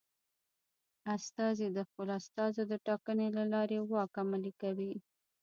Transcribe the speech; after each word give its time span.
استازي 1.15 1.67
د 1.77 1.79
خپلو 1.87 2.11
استازو 2.19 2.61
د 2.71 2.73
ټاکنې 2.87 3.27
له 3.37 3.43
لارې 3.53 3.77
واک 3.91 4.11
عملي 4.23 4.53
کوي. 4.61 4.93